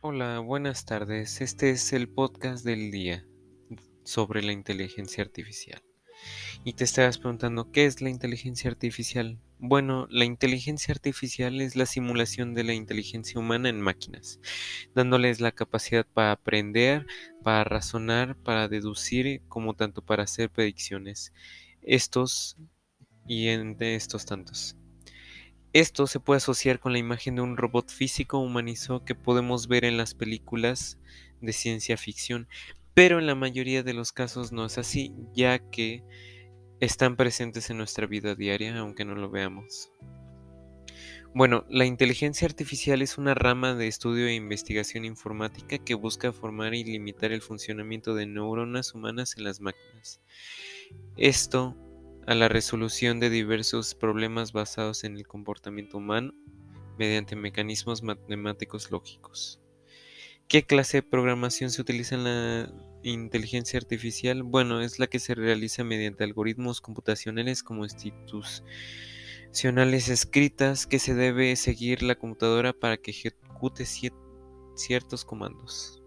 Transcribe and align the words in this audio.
Hola, 0.00 0.38
buenas 0.38 0.84
tardes. 0.84 1.40
Este 1.40 1.70
es 1.70 1.92
el 1.92 2.08
podcast 2.08 2.64
del 2.64 2.92
día 2.92 3.26
sobre 4.04 4.44
la 4.44 4.52
inteligencia 4.52 5.24
artificial. 5.24 5.82
Y 6.62 6.74
te 6.74 6.84
estarás 6.84 7.18
preguntando, 7.18 7.72
¿qué 7.72 7.84
es 7.84 8.00
la 8.00 8.08
inteligencia 8.08 8.70
artificial? 8.70 9.40
Bueno, 9.58 10.06
la 10.08 10.24
inteligencia 10.24 10.92
artificial 10.94 11.60
es 11.60 11.74
la 11.74 11.84
simulación 11.84 12.54
de 12.54 12.62
la 12.62 12.74
inteligencia 12.74 13.40
humana 13.40 13.70
en 13.70 13.80
máquinas, 13.80 14.38
dándoles 14.94 15.40
la 15.40 15.50
capacidad 15.50 16.06
para 16.06 16.30
aprender, 16.30 17.04
para 17.42 17.64
razonar, 17.64 18.36
para 18.36 18.68
deducir, 18.68 19.42
como 19.48 19.74
tanto 19.74 20.00
para 20.02 20.22
hacer 20.22 20.48
predicciones. 20.48 21.32
Estos 21.82 22.56
y 23.26 23.48
entre 23.48 23.96
estos 23.96 24.26
tantos. 24.26 24.77
Esto 25.72 26.06
se 26.06 26.18
puede 26.20 26.38
asociar 26.38 26.80
con 26.80 26.92
la 26.92 26.98
imagen 26.98 27.36
de 27.36 27.42
un 27.42 27.56
robot 27.56 27.90
físico 27.90 28.38
humanizado 28.38 29.04
que 29.04 29.14
podemos 29.14 29.68
ver 29.68 29.84
en 29.84 29.96
las 29.96 30.14
películas 30.14 30.98
de 31.40 31.52
ciencia 31.52 31.96
ficción, 31.96 32.48
pero 32.94 33.18
en 33.18 33.26
la 33.26 33.34
mayoría 33.34 33.82
de 33.82 33.92
los 33.92 34.12
casos 34.12 34.50
no 34.50 34.64
es 34.64 34.78
así, 34.78 35.14
ya 35.34 35.58
que 35.58 36.02
están 36.80 37.16
presentes 37.16 37.70
en 37.70 37.78
nuestra 37.78 38.06
vida 38.06 38.34
diaria, 38.34 38.78
aunque 38.78 39.04
no 39.04 39.14
lo 39.14 39.30
veamos. 39.30 39.92
Bueno, 41.34 41.66
la 41.68 41.84
inteligencia 41.84 42.46
artificial 42.46 43.02
es 43.02 43.18
una 43.18 43.34
rama 43.34 43.74
de 43.74 43.86
estudio 43.86 44.26
e 44.26 44.34
investigación 44.34 45.04
informática 45.04 45.76
que 45.78 45.94
busca 45.94 46.32
formar 46.32 46.74
y 46.74 46.84
limitar 46.84 47.32
el 47.32 47.42
funcionamiento 47.42 48.14
de 48.14 48.26
neuronas 48.26 48.94
humanas 48.94 49.36
en 49.36 49.44
las 49.44 49.60
máquinas. 49.60 50.20
Esto 51.16 51.76
a 52.28 52.34
la 52.34 52.48
resolución 52.48 53.20
de 53.20 53.30
diversos 53.30 53.94
problemas 53.94 54.52
basados 54.52 55.04
en 55.04 55.16
el 55.16 55.26
comportamiento 55.26 55.96
humano 55.96 56.34
mediante 56.98 57.36
mecanismos 57.36 58.02
matemáticos 58.02 58.90
lógicos. 58.90 59.62
¿Qué 60.46 60.66
clase 60.66 60.98
de 60.98 61.04
programación 61.04 61.70
se 61.70 61.80
utiliza 61.80 62.16
en 62.16 62.24
la 62.24 62.70
inteligencia 63.02 63.78
artificial? 63.78 64.42
Bueno, 64.42 64.82
es 64.82 64.98
la 64.98 65.06
que 65.06 65.20
se 65.20 65.34
realiza 65.34 65.84
mediante 65.84 66.22
algoritmos 66.22 66.82
computacionales 66.82 67.62
como 67.62 67.84
institucionales 67.84 70.10
escritas 70.10 70.86
que 70.86 70.98
se 70.98 71.14
debe 71.14 71.56
seguir 71.56 72.02
la 72.02 72.16
computadora 72.16 72.74
para 72.74 72.98
que 72.98 73.12
ejecute 73.12 73.86
ciertos 74.74 75.24
comandos. 75.24 75.97